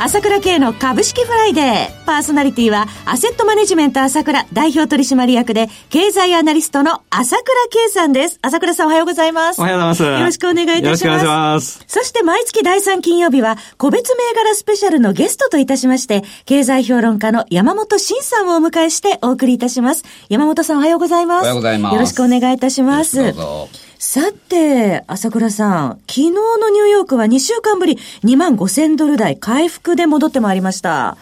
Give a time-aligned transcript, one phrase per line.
[0.00, 2.04] 朝倉慶の株式フライデー。
[2.06, 8.38] パーソナリティは、アセットマネジメント朝倉代表取締役で、経済アナリストの朝倉慶さんです。
[8.40, 9.60] 朝倉さんおはようございます。
[9.60, 10.02] おはようございます。
[10.04, 10.84] よろしくお願いいたします。
[10.84, 11.84] よろしくお願いします。
[11.88, 20.04] そして毎月第3金曜日は、個別銘柄スペシャルのゲストといたしまして、経済評論家の山本伸さんをお迎えしてお送りいたします。
[20.28, 21.42] 山本さんおはようございます。
[21.42, 21.94] おはようございます。
[21.94, 23.16] よろしくお願いいたします。
[23.16, 23.87] どうぞ。
[24.00, 31.16] さて、朝倉さん、昨日のニューヨークは2週間ぶり2万5000ドル台回復で戻ってまいりました。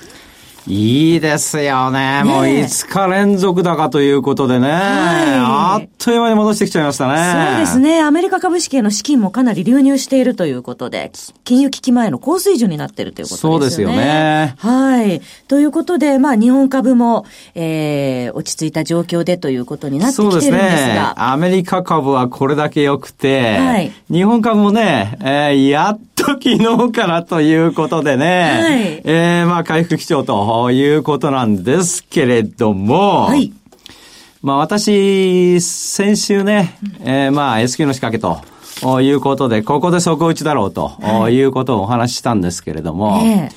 [0.69, 2.23] いいですよね。
[2.25, 4.69] もう5日連続高ということでね。
[4.69, 7.52] はい、あっという間に戻してきちゃいましたね。
[7.52, 8.02] そうですね。
[8.02, 11.12] アメリカ株式への資金もかなり流入しているということで、
[11.45, 13.55] 金融危機前の高水準になっているということですよね。
[13.59, 14.55] そうですよね。
[14.59, 15.21] はい。
[15.46, 20.59] ということで、まあ日本株も、えー、落ち着いた状況でということになってきてるんですが。
[20.59, 21.12] そうですね。
[21.16, 33.52] アメリカ株はこれだけ良くて、はい、日本株もね、えー、やっと昨日からということでね、はい、えー、まあ回復基調ということなんですけれども、はい、
[34.43, 43.49] まあ私、先週ね、えー、まあ S q の仕掛けと、いうことで、ここで底打ちだろうと、はい、いうことをお話ししたんですけれども、え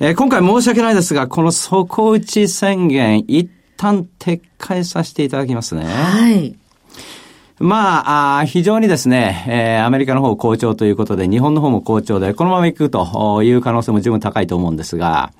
[0.00, 5.84] ー、えー、今回申し訳ないですが、この底打ち宣言、一旦撤回させていただきますね。
[5.84, 6.56] はい。
[7.58, 15.32] まあ、非常にですね、えー、アメリカの方好調ということで、日本の方も好調で、このまま行くという可能性も十分高いと思うんですが、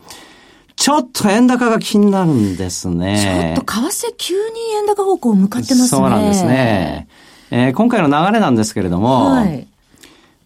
[0.76, 3.54] ちょっと円高が気になるんですね。
[3.56, 4.40] ちょっと為替急に
[4.76, 5.88] 円高方向向かってますね。
[5.88, 7.08] そうなんですね。
[7.50, 9.66] えー、今回の流れなんですけれども、はい、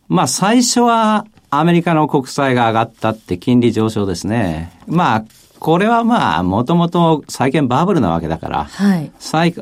[0.09, 4.73] まあ最初はアメリカの国債が上がったって金利上昇ですね。
[4.87, 5.25] まあ
[5.59, 9.11] これはまあ、もともと債券バブルなわけだから、はい、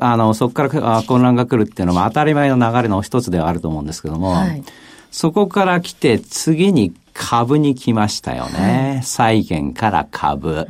[0.00, 4.62] あのそこから混乱が来るっていうのも当たり前の流れの一つではあると思うんですけども、はい、
[5.10, 8.94] そこから来て次に株に来ましたよね。
[8.96, 10.68] はい、債券から株。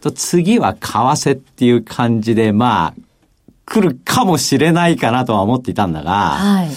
[0.00, 3.00] と次は為替っていう感じで、まあ、
[3.64, 6.68] 来るかもしれないかなとは思っていたんだが、はい、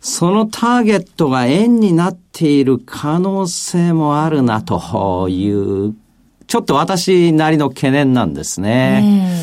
[0.00, 5.94] そのターゲットが円になっている可能性もあるなという
[6.46, 9.36] ちょっと私なりの懸念なんですね。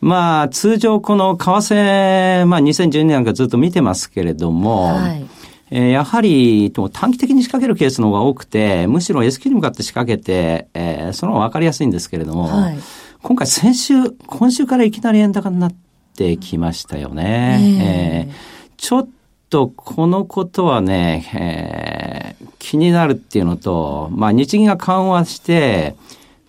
[0.00, 5.26] まあ、通常この為替、まあ2012年からずっと見てますけれども、はい、
[5.70, 12.78] えー、やはり短期的に仕掛けるケースの方が多くて、むしろ S q に向かって仕掛けて、えー、その方が分かりやすいんですけれども、はい、
[13.22, 15.74] 今回先週、今週からいきなり円高になっ
[16.16, 18.28] てきましたよね。
[18.28, 18.34] えー、
[18.76, 19.08] ちょっ
[19.48, 25.94] とこのことはね、えー、気になるっていうのと、まあ日銀が緩和して、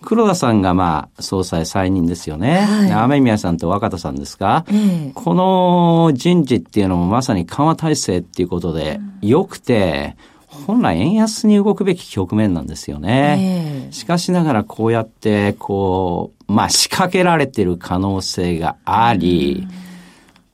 [0.03, 2.61] 黒田さんがまあ総裁再任ですよね。
[2.61, 10.15] はい、雨宮さんと若田さんですか、えー、この人事っていうのもまさに緩和体制っていうことで良くて、
[10.47, 13.85] 本来円安に動くべき局面なんですよね。
[13.87, 19.67] えー、しかしながらこうやってこう、まあ仕掛けられてる可能性があり、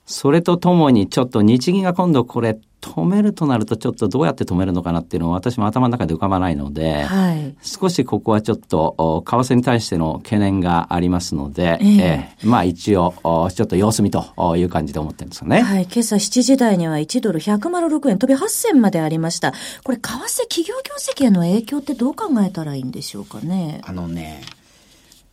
[0.05, 13.13] それとともにちょっと日銀が今度これ止めるとなるとちょっとどうやって止めるのかなっていうのは私も頭の中で浮かばないので、はい、少しここはちょっと為替に対しての懸念がありますので、えー、えー、まあ一応
[13.53, 15.61] ちょっと様子見という感じで思ってるんですよね。
[15.61, 19.53] はい、今朝7時台には1ドル106円飛び8銭までありました。
[19.83, 23.81] これ為替企業業績への影響ってどう考えたらいいんでしょうかね？
[23.85, 24.41] あのね、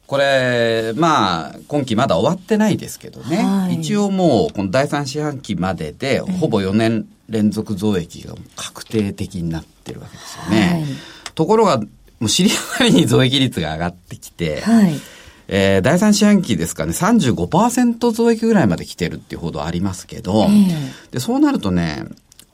[0.07, 10.69] これ、まあ、今期まだ終わってないですけどね、はい、一応もう、この第三四半期までで、ほぼ4年連続増益が確定的になってるわけですよね。
[10.73, 11.87] はい、ところが、も
[12.23, 15.01] う知り上がりに増益率が上がってきて、はい、
[15.49, 22.05] えー、第三四半期ですかね、35%増益ぐらいまで来てるっていう報道ありますけど、えー、でそうなるとね、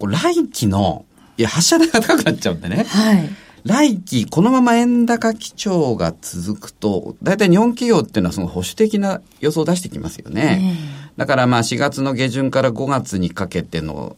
[0.00, 1.04] 来期の、
[1.36, 3.30] いや、発射台が高くなっちゃうんでね、はい。
[3.64, 10.74] 来期、このまま円高基調が続くと、大体日本企業っていうのはその保守的な予想を出してきますよね。
[11.16, 14.16] だからまあ4月の下旬から5月にかけての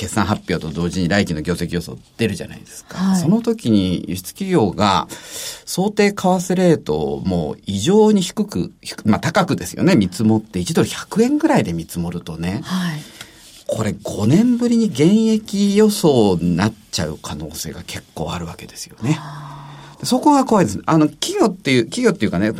[0.00, 2.96] 決算発表と同時に来期の業績予想出るじゃないですか。
[2.96, 5.06] はい、その時に輸出企業が
[5.66, 8.72] 想定為替レートをもう異常に低く、
[9.04, 13.00] まあ高くですよね、見積もって1ドル100円ぐらいで見積もるとね、はい
[13.72, 19.16] これ5年ぶりに現役予想になっちゃう可能性が結構あるわけですよね。
[20.02, 20.82] そこが怖いです。
[20.86, 22.52] あの、企業っていう、企業っていうかね、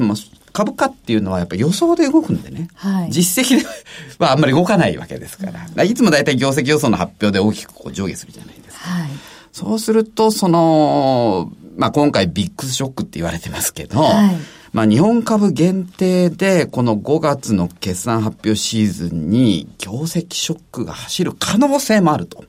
[0.52, 2.68] 株価っていうのはやっぱ予想で動くんでね。
[2.74, 3.66] はい、実績で
[4.18, 5.84] はあんまり動かないわけですから。
[5.84, 8.84] いつも大体業績予想の発表で大きくこう上下するじゃないですか。
[8.84, 9.08] はい、
[9.52, 14.36] そうすると、その、まあ今回ビッグショックって言われてますけど、はい、
[14.72, 22.44] まあ日本株限定でこの5月の決算発表シーズンに業績ショックが走る可能性もあると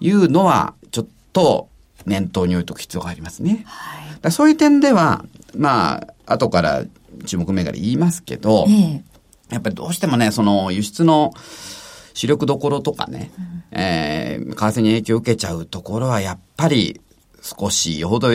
[0.00, 1.68] いうのはちょっと
[2.06, 3.64] 念頭に置いておく必要がありますね。
[3.66, 5.24] はい、そういう点では、
[5.56, 6.84] まあ後から
[7.26, 9.04] 注目銘柄言いますけど、ええ、
[9.50, 11.32] やっぱりどうしてもね、その輸出の
[12.14, 17.00] 主力どころとかね、うん、えー、為替に影響を受けちゃうところはやっぱり
[17.42, 18.30] 少しよほど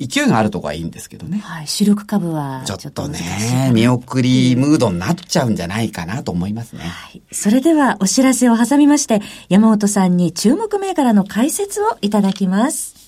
[0.00, 1.38] 勢いがあるとこはいいんですけどね。
[1.38, 1.66] はい。
[1.66, 6.84] 主力株はちょっとね、見送りムードになっちゃうんじゃないかなと思いますね。
[6.84, 7.22] はい。
[7.32, 13.07] それではお知らせを挟みまして、山本さんに注目銘柄の解説をいただきます。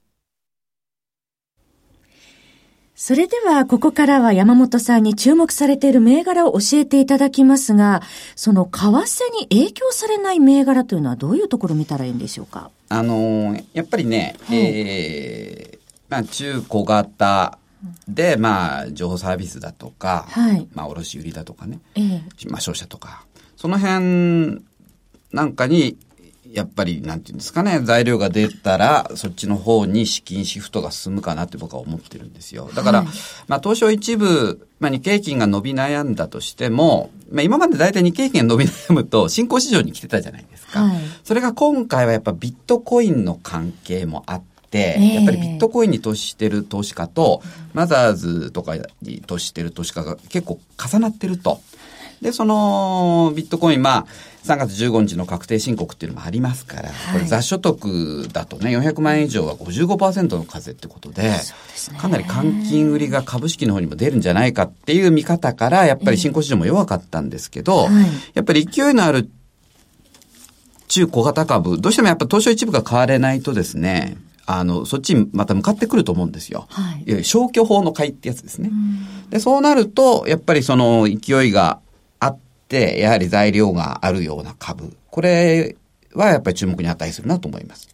[3.03, 8.03] それでは、ここからは山本さんに注目されている銘柄を教えていただきますが、
[8.35, 12.69] その為替に影響されない銘柄というのはどういうところを見たらいいんでしょうか？
[12.89, 17.57] あのー、やっぱりね、はい、えー、まあ、中小型
[18.07, 23.25] で、まあ、情報サービスだとか、はい、まあ、卸売だとかね、えー、まあ、商社とか、
[23.57, 24.63] その辺
[25.31, 25.97] なんかに
[26.53, 32.69] やっぱり、なんていうんですかね、材料が出たら、そっちの方に資金シフトが進むかなって僕は思ってるんですよ。
[32.75, 33.07] だから、はい、
[33.47, 40.83] まあ、東証一部、まあ、日経金が伸び悩んだとしても、まあ、今まで大体日経金が伸び悩むと、新興市場に来てたじゃないですか。
[40.83, 47.41] はい、それが今回はやっぱビットコインの関係もあって、えー、やっぱりビットコインに投資してる投資家と、
[47.73, 51.61] マザーズとかに投資してる投資家が結構重なってると。
[52.21, 54.05] で、そのビットコイン、まあ、
[54.43, 61.31] 3月15日の確定申告っていうのもありますから、はい、これ雑所得だとね、400万円以上は55%の課税ってことで、
[61.99, 67.87] かなり換金売りが株式の方にも出るんじゃないかっていう見方から、やっぱり新興市場も弱かったんですけど、
[68.33, 69.29] やっぱり勢いのある
[70.87, 76.67] 中小型株、どうしてもやっぱ東証一部が買われないとですね、あの、そっちにまた向かってくると思うんですよ。
[76.69, 77.23] はい。
[77.23, 78.71] 消去法の買いってやつですね。
[79.29, 81.90] で、そうなると、やっぱりその勢いがて、
[82.77, 84.95] やはり材料があるような株。
[85.09, 85.75] これ
[86.13, 87.89] はやっぱり注目に値するなと思います。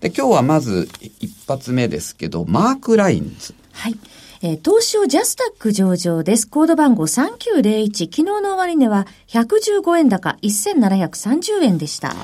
[0.00, 3.54] で、今日はまず一発目ですけど、マークラインズ。
[3.72, 3.96] はい。
[4.42, 6.48] えー、東証ジャスタック上場です。
[6.48, 8.06] コード番号3901。
[8.06, 12.14] 昨日の終値は115円高1730円でした。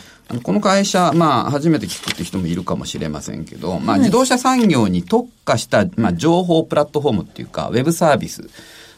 [0.43, 8.43] この会社、まあ、初めて聞くって人もいるかもしれませんけど、まあ、自動車産業に特化した、まあ、情報プラットフォームっていうか、ウェブサービス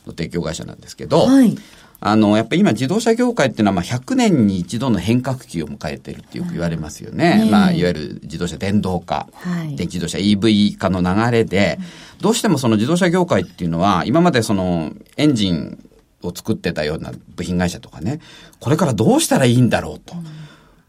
[0.07, 1.59] の提供会社なんですけど、はい、
[2.01, 7.45] あの、やっぱり今自動車業界っていうのは、まあ、100年に一度の変革期を迎えてるってよく言われますよね。
[7.45, 11.79] ねまあ、いわゆる自動車電動化、はい、電気自動車 EV 化の流れで、
[12.21, 15.85] どうしてもその自動車業界っていうのは、今までそのエンジン
[16.23, 18.21] を作ってたような部品会社とかね、
[18.61, 20.15] これからどうしたらいいんだろうと。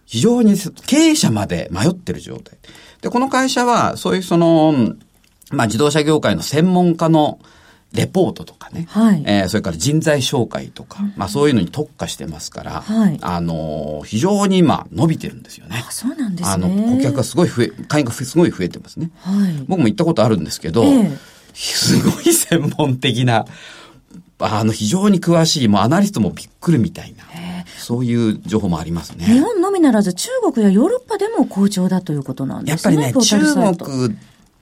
[0.05, 2.57] 非常に経営者まで迷ってる状態。
[3.01, 4.95] で、この会社は、そういうその、
[5.51, 7.39] まあ自動車業界の専門家の
[7.93, 15.83] レポートとかね、はい、えー、それから人材紹介とか、まあそういうのに特化してますから、はい、あのー、非常に今伸びてるんですよね。
[15.87, 16.53] あそうなんですね。
[16.53, 19.09] あの、顧客がすごい増え、会員がすごい増えてますね。
[19.21, 21.17] はい、僕も行ったことあるんですけど、えー、
[21.53, 23.45] すごい専門的な、
[24.37, 27.23] あの、非常に詳しい、もうアナリストもびっくりみたいな。
[27.79, 29.25] そういう情報もありますね。
[29.25, 32.95] 日本のみならず中国やヨーロッパでも好調だということなんですね。
[32.95, 33.39] やっぱりね、中
[33.75, 34.15] 国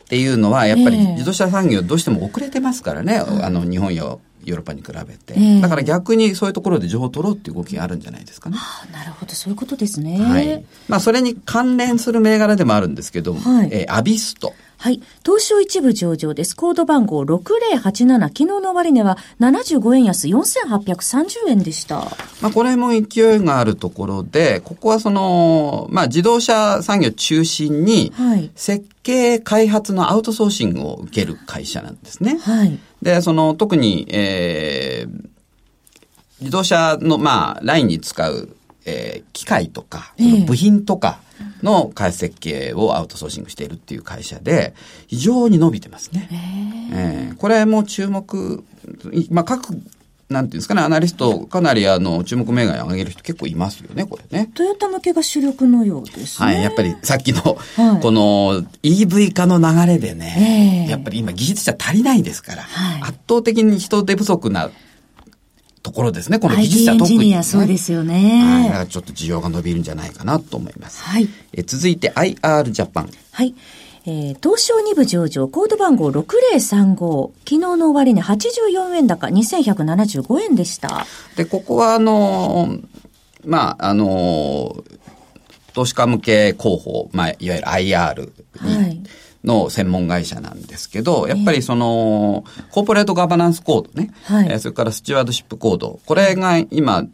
[0.07, 4.17] っていうのは、やっぱり自動車産業どうしても遅れてますからね、えー、あの、日本や
[4.51, 8.57] ヨーロッパに比べて、えー、だから逆にそういうところで情報を取ろうっていう動きがあるんじゃないですかね。
[8.59, 10.19] あなるほど、そういうことですね。
[10.19, 10.63] はい。
[10.87, 14.53] まあ、それに関連する銘柄でもあるんですけど、はい、えー、アビスト。
[14.79, 15.01] はい。
[15.25, 16.55] 東証一部上場です。
[16.55, 17.81] コード番号6087。
[17.81, 21.95] 昨日の終値は75円安4830円でした。
[22.41, 28.13] まあ、これも勢いがあるところで、ここはその、まあ、自動車産業中心に、
[28.55, 32.37] 設計開発のアウトソーシングを受ける会社なんですね。
[32.37, 32.79] はい。
[33.01, 35.29] で、その、特に、えー、
[36.39, 40.13] 自動車の、まあ、ラインに使う、えー、機械とか、
[40.45, 41.27] 部品とか、えー
[41.63, 44.73] の開発設計をアウトソーシングしているっていう会社で、
[45.07, 46.29] 非常に伸びてますね。
[46.93, 48.63] えー、これも注目、
[49.29, 49.79] まあ、各
[50.29, 54.49] なんていうんですかね、アナリスト、かなりあの、注目銘柄を上げる人結構いますよね、これね。
[54.53, 56.47] トヨタ向けが主力のようですね。
[56.47, 64.69] はい、やっぱりさっきの、はい、この EV 化の流れでね、えー、やっぱり今技術者足りないですから、はい、圧倒的に人手不足な
[65.81, 68.73] ところですね、この技術者特に、ね、そうですよね。
[68.73, 71.03] はい、ちょっと需要が伸びるんじゃないかなと思います。
[71.03, 71.29] はい。
[71.53, 73.09] え続いて IR ジャパン。
[73.31, 73.55] はい。
[74.09, 77.31] えー、東証2部上場、コード番号6035。
[77.39, 81.05] 昨日の終値84円高、2175円でした。
[81.35, 82.83] で、ここはあのー、
[83.45, 84.99] まあ、あのー、
[85.73, 88.31] 投資家向け広報、まあ、いわゆる IR
[88.63, 89.03] に、はい。
[89.43, 97.05] の専門会社なんですけど、やっぱりその、コーポレートガバナンスコードね、はい、それからスチュワードシップコード、これが今、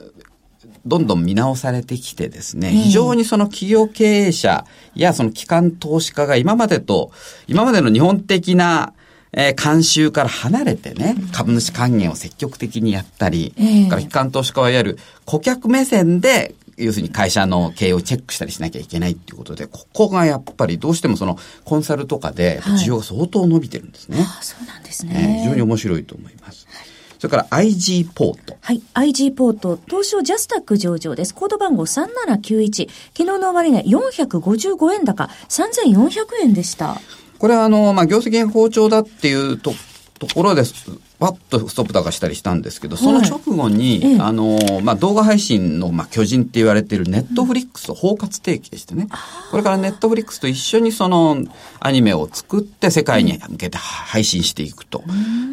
[0.86, 7.12] どんどん見直されてきてですね、非常にその企業経営者やその機関投資家が今までと、
[7.48, 8.94] 今までの日本的な
[9.36, 24.18] えー、慣習から離れてね、株主還元を積極的にやったり、えー、から機関投資家はいわゆる顧客目線で、要するに会社の経営をチェックしたりしなきゃいけないっていうことで、ここがやっぱりどうしてもそのコンサルとかで需要が相当伸びてるんですね。
[24.18, 26.68] はい、あそうなんですね、えー、非常に面白いと思います。
[26.70, 26.93] はい
[27.24, 28.58] それから IG ポート。
[28.60, 28.82] はい。
[28.96, 31.34] IG ポート、東証ジャスタック上場です。
[31.34, 32.90] コード番号3791。
[33.18, 36.10] 昨日の終値455円高、3400
[36.42, 37.00] 円でした。
[37.38, 39.72] これはあの、まあ、業績が好調だっていうと、
[40.20, 40.92] ところです。
[41.24, 49.08] パッとストップ高したりしたんですけど、その直後に、はい、あの、まあ、動画配信の、まあ、巨人って言われているネットフリックスを包括提起でしてね、
[49.50, 51.38] これからネットフリックスと一緒にその
[51.80, 55.02] アニメを作って世界に向けて配信していくと。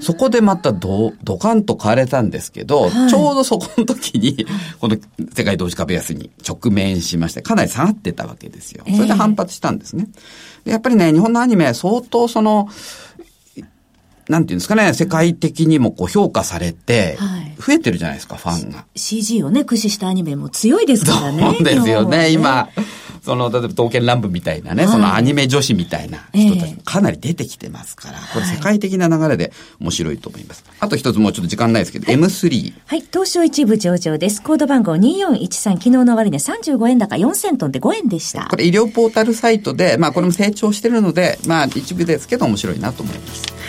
[0.01, 4.47] そこでまたド、ドカンと買われたんですけど、はい、ちょうどそこの時に、
[4.81, 4.97] この
[5.33, 8.83] 世界同時株安に直面しまして、かなり下がってたわけですよ。
[8.93, 10.09] それで反発したんですね。
[10.65, 12.69] やっぱりね、日本のアニメ相当その、
[14.31, 17.19] なんていうんですかね、世界的にもこう評価されて、
[17.59, 18.85] 増えてるじゃないですか、ファンが。
[18.95, 21.43] CG をね、駆使したアニメも強いですからね。
[21.43, 22.69] そうですよね、今。
[23.23, 30.65] その、例えば、刀剣乱舞みたいなね、はい、そのアニメ女子みたいな人たちかなり出てきてますから、えー、これ世界的な流れで面白いと思います。
[30.67, 32.73] はい、あと一つもうちょっと時間ないですけど、はい、M3。
[32.87, 34.43] はい、東証一部上場です。
[34.43, 38.47] コード番号2413、昨日の終値35円高4セントで5円でした。
[38.49, 43.60] これ医療ポータルサイトで、まあこれも成長してるので、まあ一部ですけど面白いなと思います。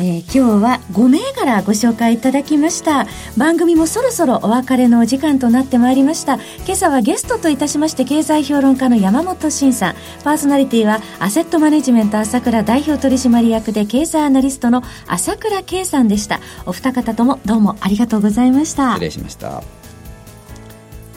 [0.00, 3.06] えー、今日は5銘柄ご紹介いただきました。
[3.36, 6.34] 番組もそろそろお別れのお時間となってまいりました。
[6.64, 9.94] 今朝はゲストといたしまして経済評論家の山本慎さん。
[10.22, 16.40] パーソナリティはアセットマネジメント朝倉代表取締役で経済アナリストの朝倉圭さんでした。
[16.64, 18.92] お二方ともどうもありがとうございました。
[18.92, 19.62] 失礼しました。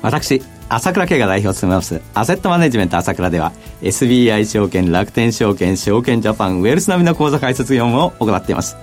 [0.02, 0.42] 私
[0.74, 3.52] 朝倉慶が代表を務めます、アセットマネジメント朝倉では、
[3.82, 8.78] SBI 証券、楽天証券、証券ジャパン、ウェルス並みの口座開設業務を行っています。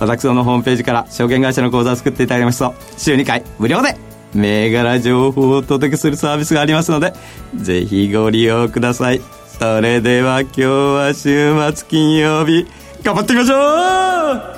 [0.00, 3.96] 私のホームページから証券会社の口座を作っていただきますと、週2回無料で
[4.34, 7.12] 銘柄情報をお届けするサービスがありますので、
[7.54, 9.20] ぜひご利用ください。
[9.60, 12.66] それでは今日は週末金曜日、
[13.04, 14.57] 頑張ってみましょう